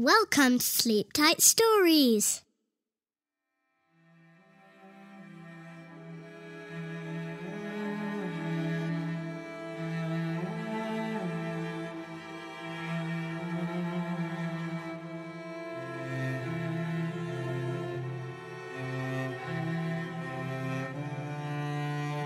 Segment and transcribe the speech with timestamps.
[0.00, 2.42] Welcome to Sleep Tight Stories.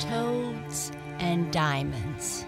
[0.00, 2.44] Toads and Diamonds.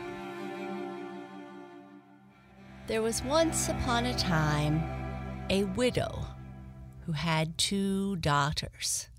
[2.88, 5.01] There was once upon a time
[5.52, 6.24] a widow
[7.04, 9.10] who had two daughters.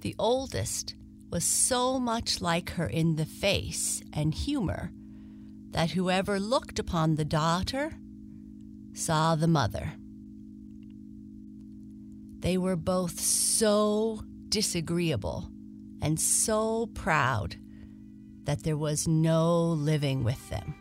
[0.00, 0.94] The oldest
[1.28, 4.92] was so much like her in the face and humor
[5.72, 7.92] that whoever looked upon the daughter
[8.94, 9.92] saw the mother.
[12.38, 15.50] They were both so disagreeable
[16.00, 17.56] and so proud
[18.44, 20.74] that there was no living with them.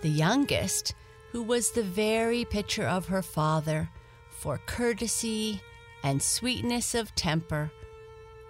[0.00, 0.94] The youngest,
[1.32, 3.90] who was the very picture of her father
[4.30, 5.60] for courtesy
[6.02, 7.70] and sweetness of temper,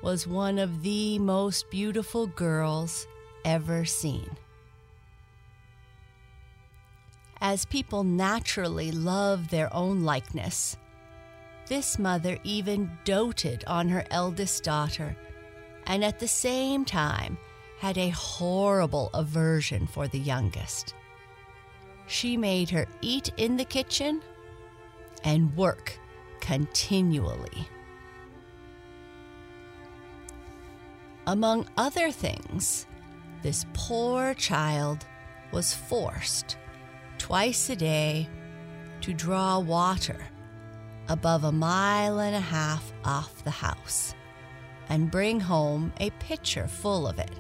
[0.03, 3.07] was one of the most beautiful girls
[3.45, 4.37] ever seen.
[7.41, 10.77] As people naturally love their own likeness,
[11.69, 15.17] this mother even doted on her eldest daughter
[15.87, 17.39] and at the same time
[17.79, 20.95] had a horrible aversion for the youngest.
[22.09, 24.23] She made her eat in the kitchen
[25.25, 25.99] and work
[26.41, 27.69] continually.
[31.27, 32.87] Among other things,
[33.43, 35.05] this poor child
[35.53, 36.57] was forced
[37.19, 38.27] twice a day
[39.03, 40.19] to draw water
[41.11, 44.15] above a mile and a half off the house
[44.89, 47.31] and bring home a pitcher full of it.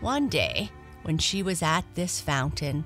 [0.00, 0.70] One day,
[1.06, 2.84] when she was at this fountain,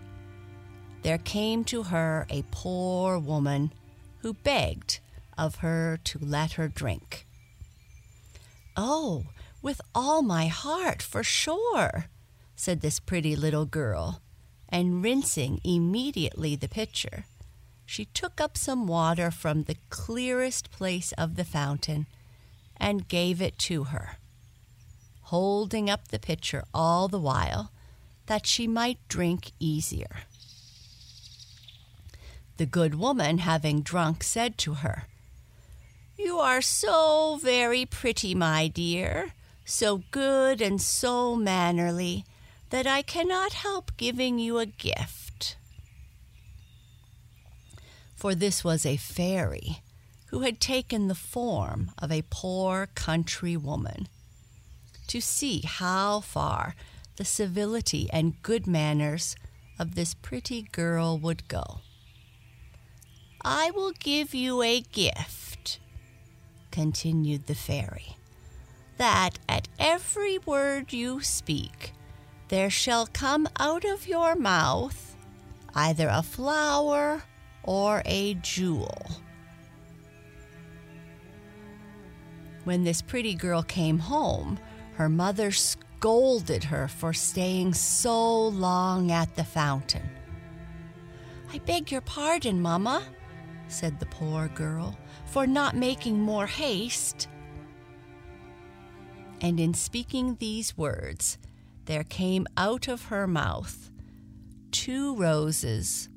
[1.00, 3.72] there came to her a poor woman
[4.18, 5.00] who begged
[5.38, 7.26] of her to let her drink.
[8.76, 9.24] Oh,
[9.62, 12.10] with all my heart, for sure,
[12.54, 14.20] said this pretty little girl,
[14.68, 17.24] and rinsing immediately the pitcher,
[17.86, 22.06] she took up some water from the clearest place of the fountain
[22.76, 24.18] and gave it to her,
[25.22, 27.72] holding up the pitcher all the while
[28.30, 30.20] that she might drink easier.
[32.58, 35.08] The good woman, having drunk, said to her,
[36.16, 39.32] You are so very pretty, my dear,
[39.64, 42.24] so good and so mannerly,
[42.68, 45.56] that I cannot help giving you a gift.
[48.14, 49.82] For this was a fairy
[50.26, 54.06] who had taken the form of a poor country woman
[55.08, 56.76] to see how far
[57.20, 59.36] the civility and good manners
[59.78, 61.80] of this pretty girl would go.
[63.44, 65.80] I will give you a gift,
[66.70, 68.16] continued the fairy,
[68.96, 71.92] that at every word you speak
[72.48, 75.14] there shall come out of your mouth
[75.74, 77.22] either a flower
[77.62, 79.10] or a jewel.
[82.64, 84.58] When this pretty girl came home,
[84.94, 90.08] her mother scolded her for staying so long at the fountain.
[91.52, 93.02] I beg your pardon, Mamma,
[93.68, 94.96] said the poor girl,
[95.26, 97.28] for not making more haste.
[99.40, 101.38] And in speaking these words,
[101.86, 103.90] there came out of her mouth
[104.70, 106.08] two roses,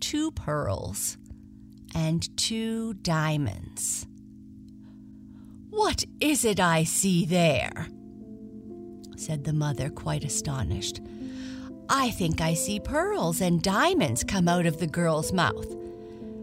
[0.00, 1.18] two pearls,
[1.94, 4.06] and two diamonds.
[5.68, 7.88] What is it I see there?
[9.20, 11.00] Said the mother, quite astonished.
[11.88, 15.76] I think I see pearls and diamonds come out of the girl's mouth.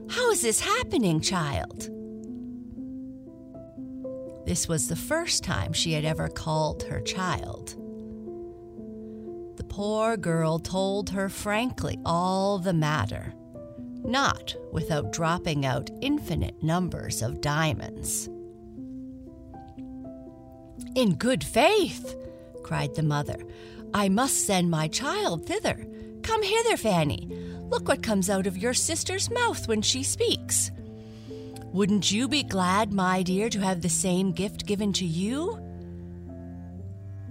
[0.09, 1.89] How is this happening, child?
[4.45, 7.75] This was the first time she had ever called her child.
[9.57, 13.33] The poor girl told her frankly all the matter,
[14.03, 18.29] not without dropping out infinite numbers of diamonds.
[20.95, 22.15] In good faith,
[22.67, 23.37] cried the mother,
[23.93, 25.87] I must send my child thither.
[26.21, 27.25] Come hither, Fanny.
[27.69, 30.69] Look what comes out of your sister's mouth when she speaks.
[31.71, 35.57] Wouldn't you be glad, my dear, to have the same gift given to you?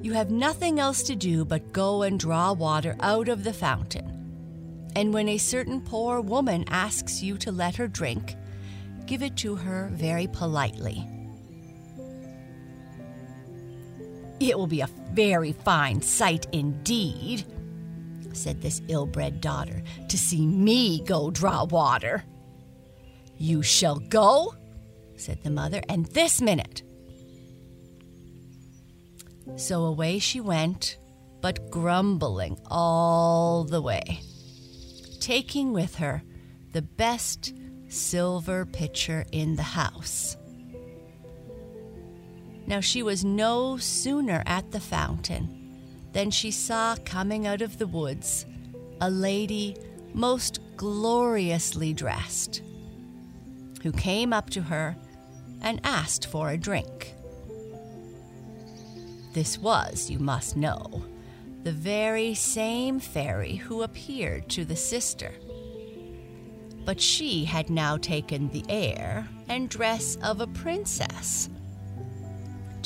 [0.01, 4.91] You have nothing else to do but go and draw water out of the fountain.
[4.97, 8.37] And when a certain poor woman asks you to let her drink,
[9.05, 11.07] give it to her very politely.
[14.39, 17.45] It will be a very fine sight indeed,
[18.33, 22.23] said this ill bred daughter, to see me go draw water.
[23.39, 24.55] You shall go,
[25.17, 26.83] said the mother, and this minute.
[29.57, 30.99] So away she went,
[31.41, 34.21] but grumbling all the way,
[35.21, 36.23] taking with her
[36.73, 37.55] the best
[37.89, 40.37] silver pitcher in the house.
[42.67, 45.57] Now she was no sooner at the fountain
[46.13, 48.47] than she saw coming out of the woods
[49.01, 49.77] a lady
[50.15, 52.63] most gloriously dressed,
[53.83, 54.97] who came up to her
[55.61, 57.15] and asked for a drink.
[59.35, 61.05] This was, you must know,
[61.63, 65.33] the very same fairy who appeared to the sister.
[66.87, 71.51] But she had now taken the air and dress of a princess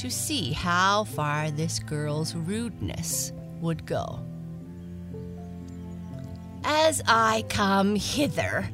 [0.01, 4.19] to see how far this girl's rudeness would go.
[6.65, 8.67] As I come hither,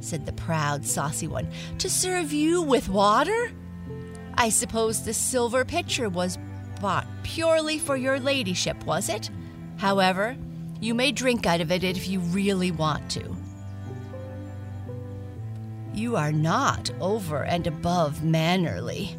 [0.00, 3.50] said the proud, saucy one, to serve you with water?
[4.34, 6.38] I suppose the silver pitcher was
[6.82, 9.30] bought purely for your ladyship, was it?
[9.78, 10.36] However,
[10.82, 13.34] you may drink out of it if you really want to.
[15.94, 19.16] You are not over and above mannerly,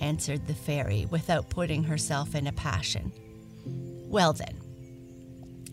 [0.00, 3.12] answered the fairy without putting herself in a passion.
[4.08, 4.56] Well, then,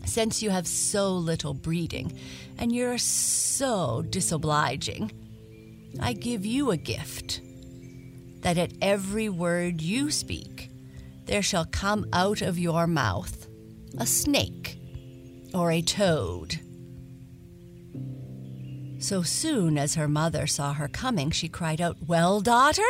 [0.04, 2.18] since you have so little breeding
[2.58, 5.12] and you're so disobliging,
[6.00, 7.40] I give you a gift
[8.42, 10.70] that at every word you speak,
[11.26, 13.46] there shall come out of your mouth
[13.98, 14.78] a snake
[15.54, 16.60] or a toad.
[18.98, 22.82] So soon as her mother saw her coming, she cried out, Well, daughter?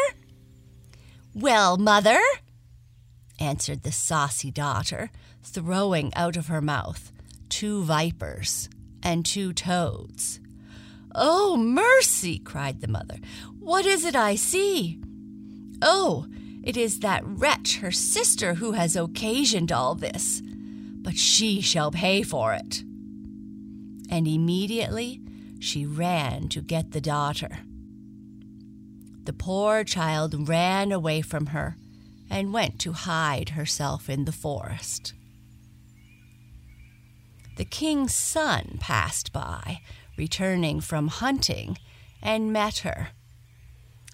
[1.35, 2.21] Well, mother,
[3.41, 5.11] answered the saucy daughter,
[5.43, 7.11] throwing out of her mouth
[7.49, 8.69] two vipers
[9.03, 10.39] and two toads.
[11.13, 12.39] Oh, mercy!
[12.39, 13.17] cried the mother.
[13.59, 15.01] What is it I see?
[15.83, 16.27] Oh,
[16.63, 20.41] it is that wretch, her sister, who has occasioned all this.
[20.45, 22.85] But she shall pay for it.
[24.09, 25.21] And immediately
[25.59, 27.59] she ran to get the daughter.
[29.25, 31.77] The poor child ran away from her
[32.31, 35.15] and went to hide herself in the forest.
[37.57, 39.81] The king's son passed by,
[40.19, 41.79] returning from hunting,
[42.23, 43.09] and met her.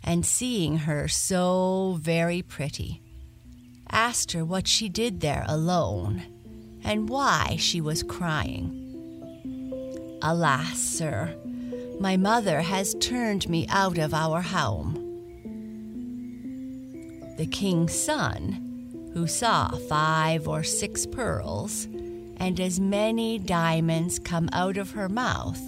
[0.04, 3.02] And seeing her so very pretty,
[3.90, 6.22] asked her what she did there alone
[6.84, 8.76] and why she was crying.
[10.22, 11.34] Alas, sir,
[11.98, 14.99] my mother has turned me out of our home.
[17.40, 21.86] The king's son, who saw five or six pearls
[22.36, 25.58] and as many diamonds come out of her mouth,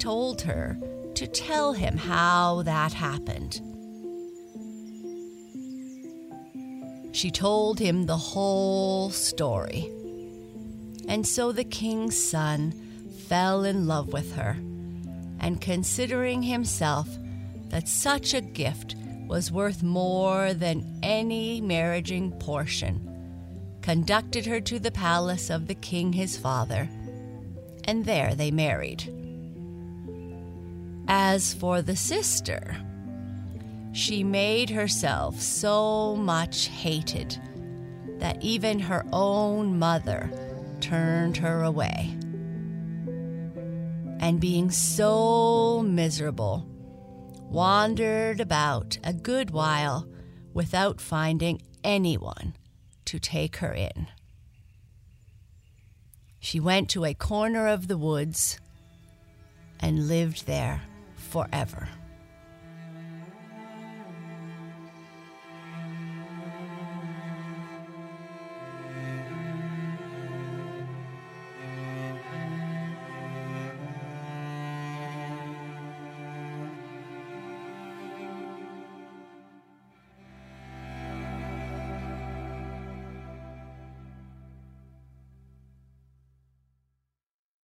[0.00, 0.76] told her
[1.14, 3.60] to tell him how that happened.
[7.12, 9.88] She told him the whole story.
[11.06, 12.72] And so the king's son
[13.28, 14.56] fell in love with her
[15.38, 17.08] and considering himself
[17.68, 18.96] that such a gift
[19.30, 23.00] was worth more than any marriaging portion,
[23.80, 26.88] conducted her to the palace of the king his father,
[27.84, 29.04] and there they married.
[31.06, 32.76] As for the sister,
[33.92, 37.38] she made herself so much hated
[38.18, 40.28] that even her own mother
[40.80, 42.16] turned her away
[44.18, 46.66] and being so miserable,
[47.50, 50.08] wandered about a good while
[50.54, 52.54] without finding anyone
[53.04, 54.06] to take her in.
[56.38, 58.58] She went to a corner of the woods
[59.80, 60.82] and lived there
[61.16, 61.88] forever.